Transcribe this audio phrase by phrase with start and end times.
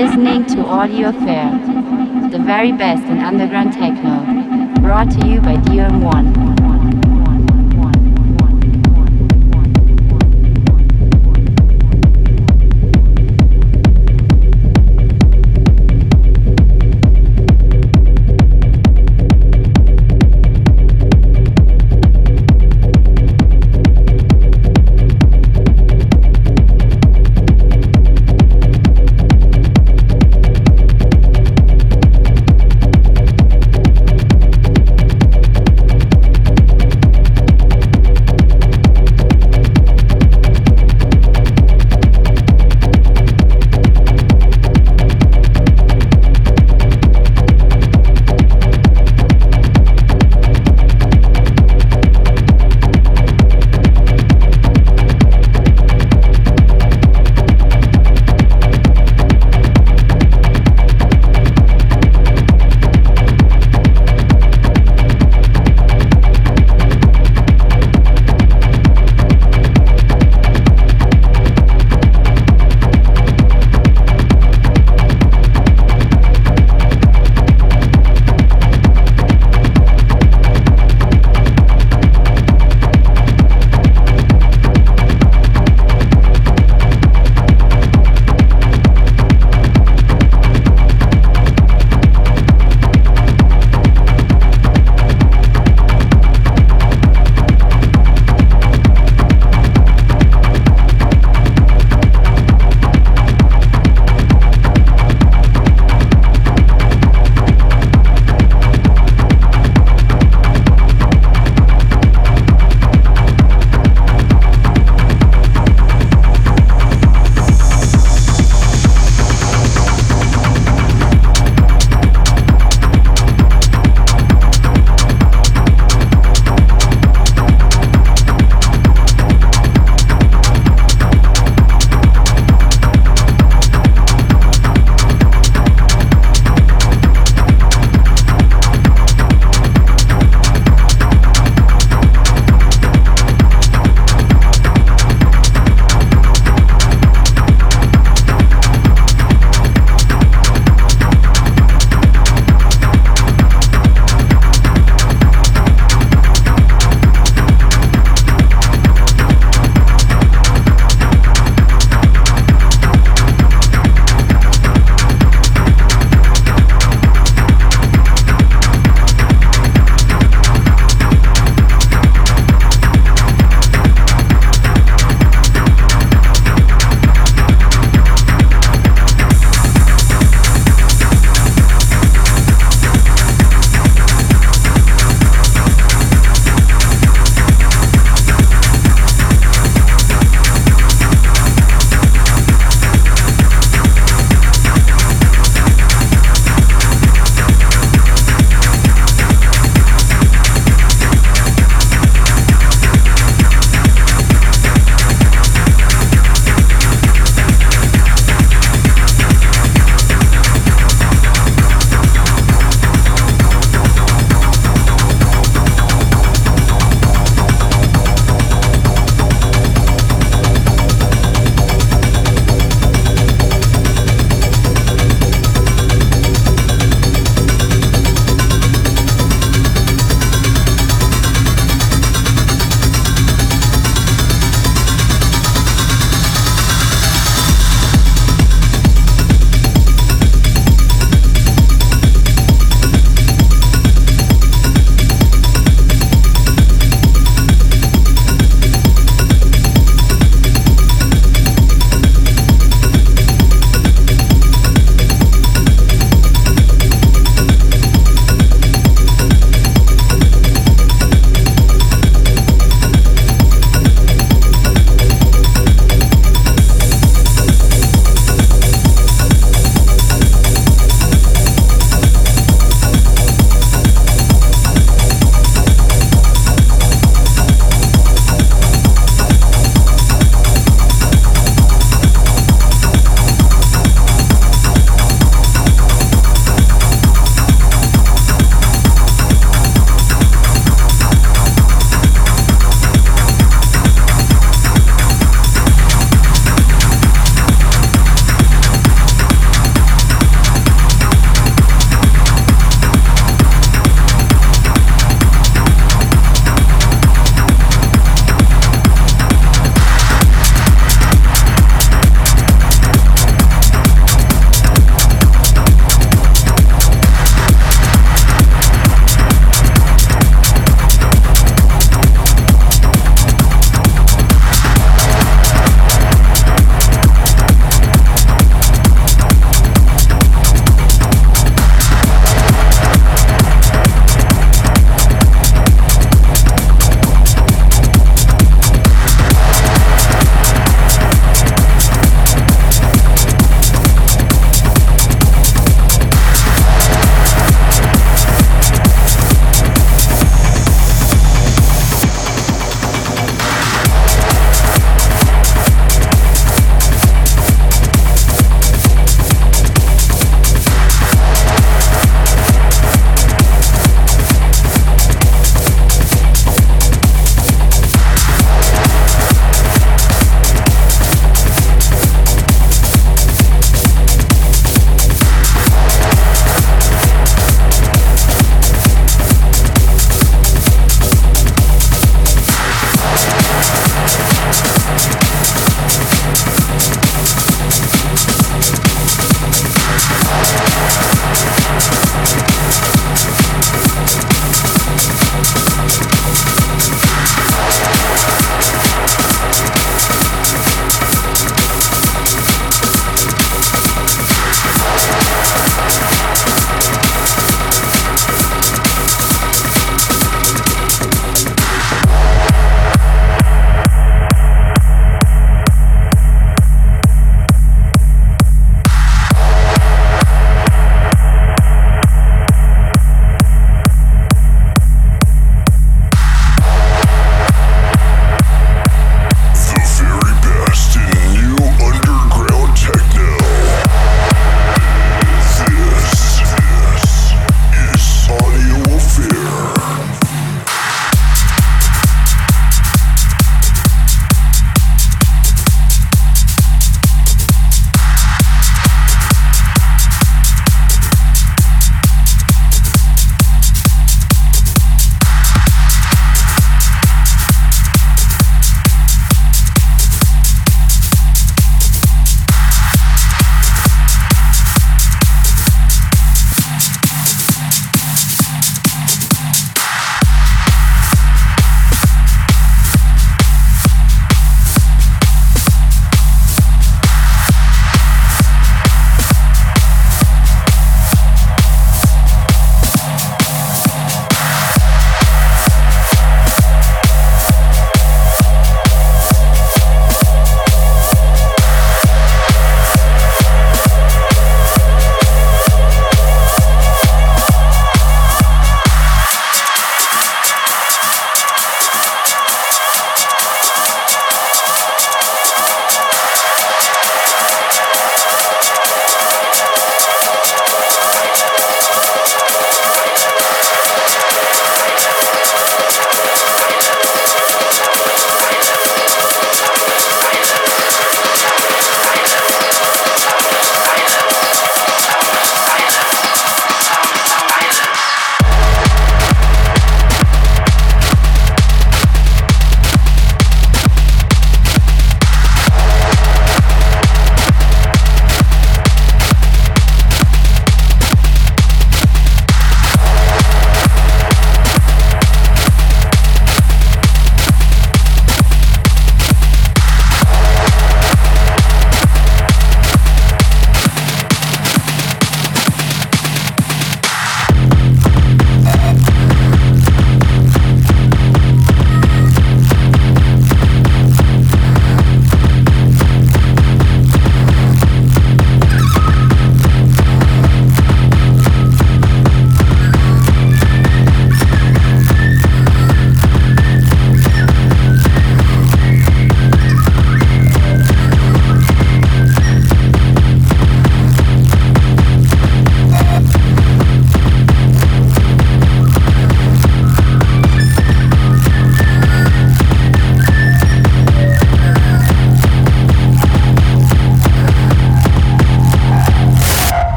[0.00, 1.50] listening to Audio Affair,
[2.30, 4.24] the very best in underground techno,
[4.80, 6.49] brought to you by DOM1.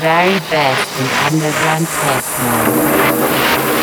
[0.00, 3.79] very best in underground techno.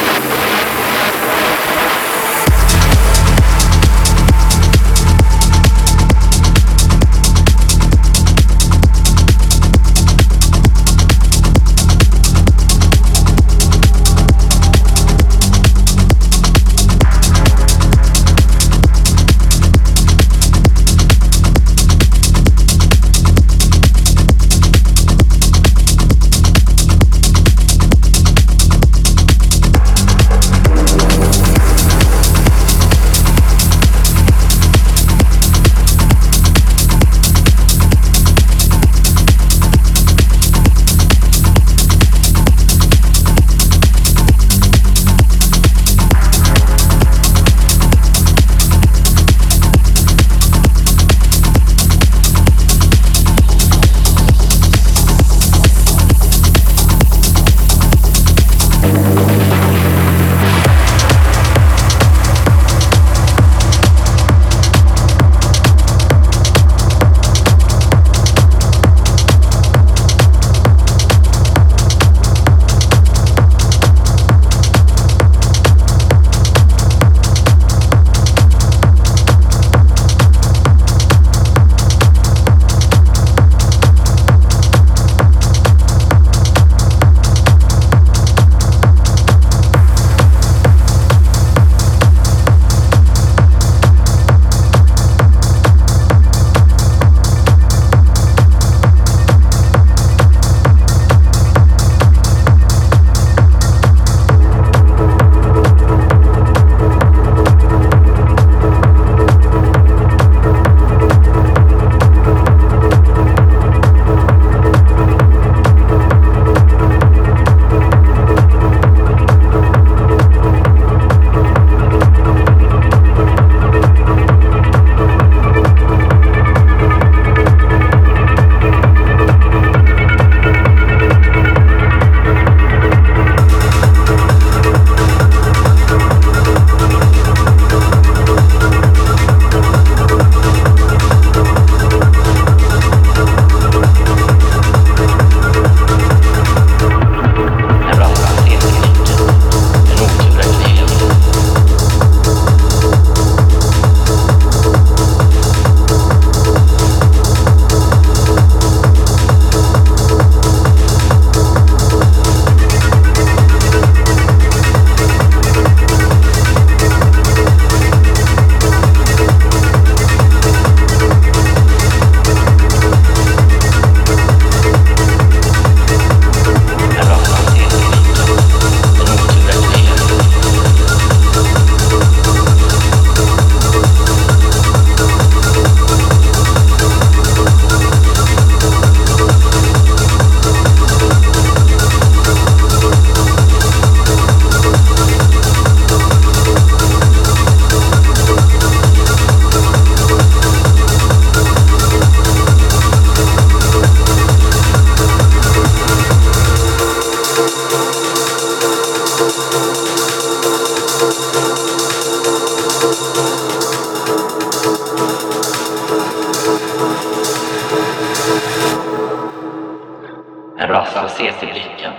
[220.94, 221.94] fastlöshet i blicken,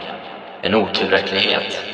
[0.63, 1.85] en otillräcklighet.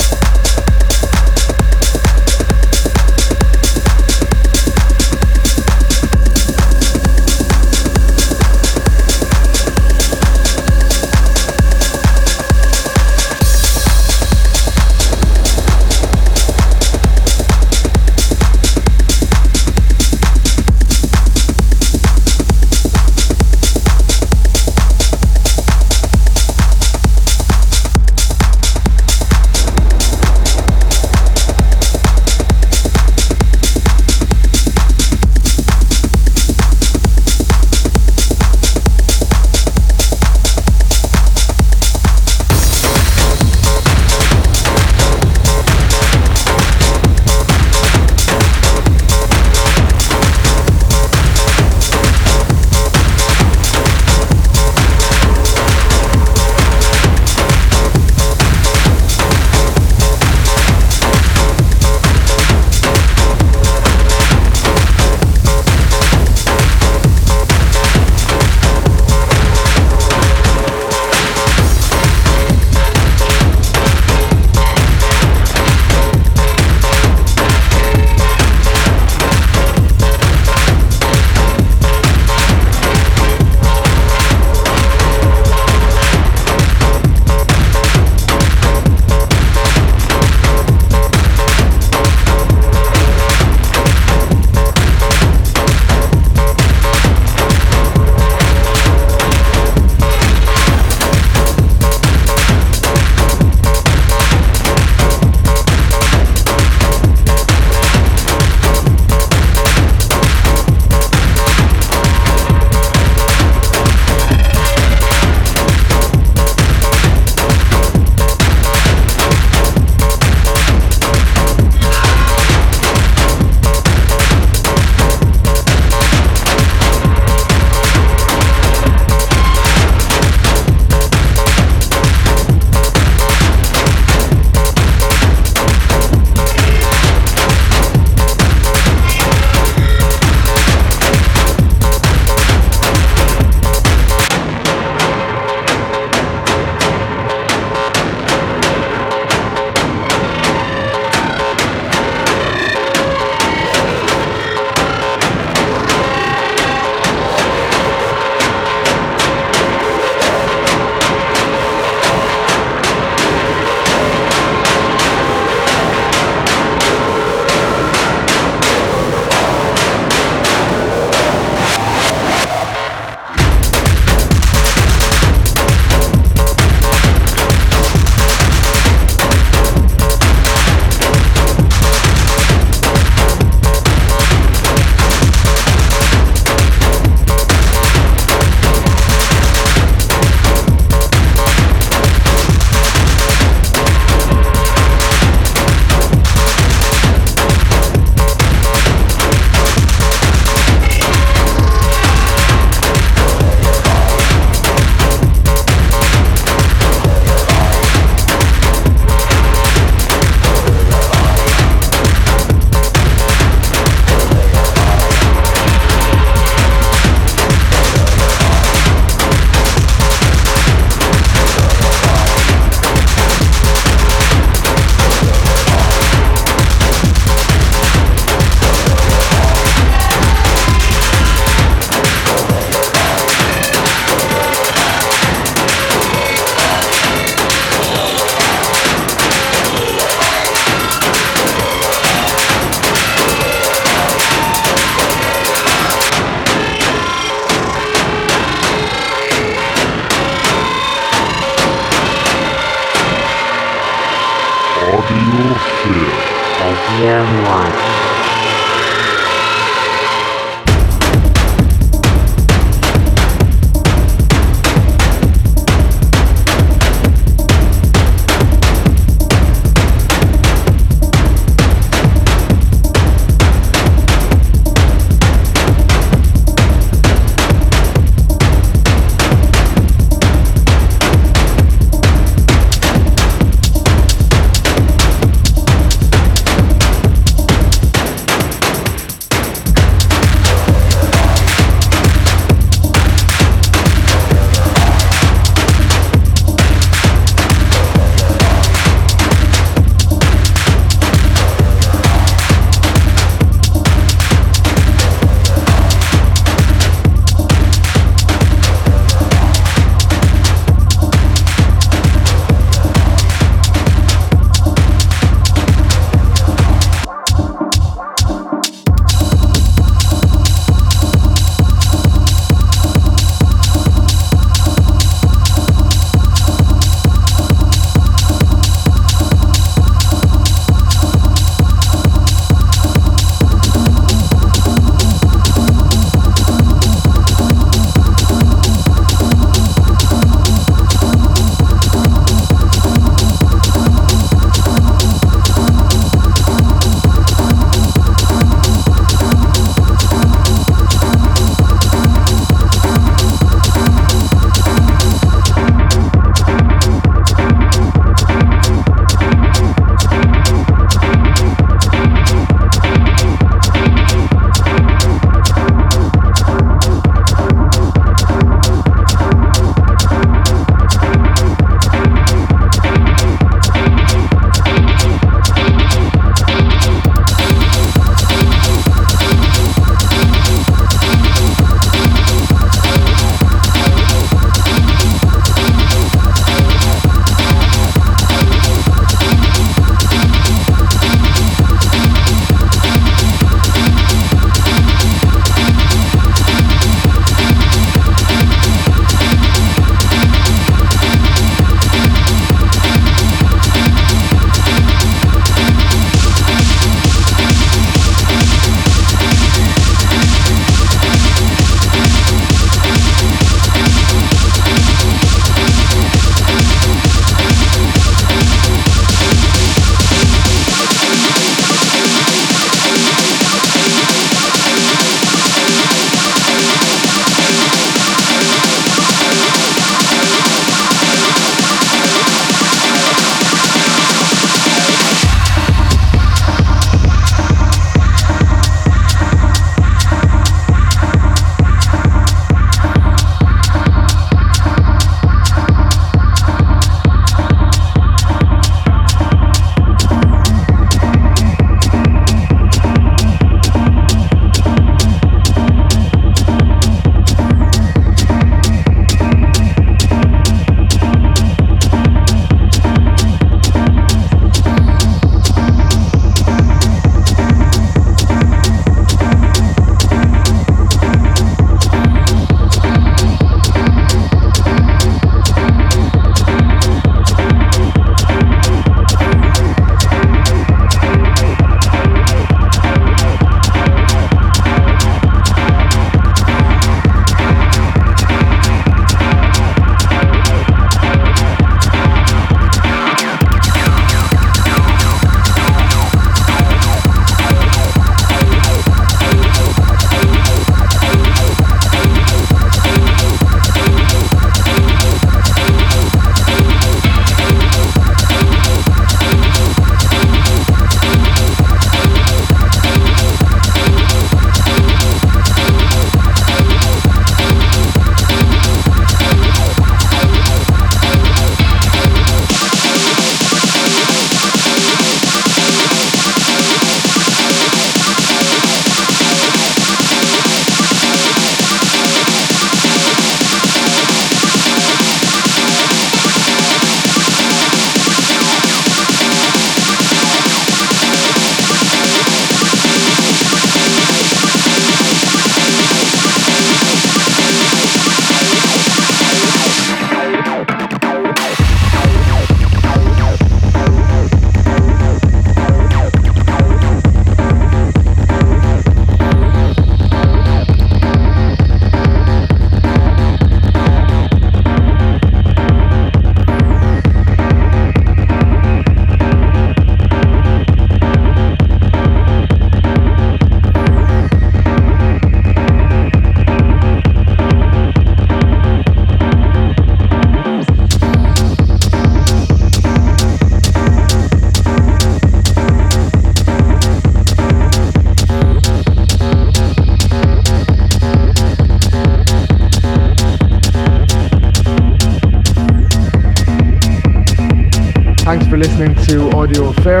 [599.08, 600.00] To Audio Affair.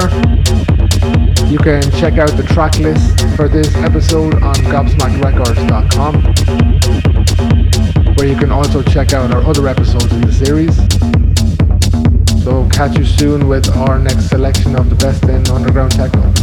[1.46, 6.14] You can check out the track list for this episode on gobsmackrecords.com,
[8.16, 10.76] where you can also check out our other episodes in the series.
[12.44, 16.37] So catch you soon with our next selection of the best in underground techno.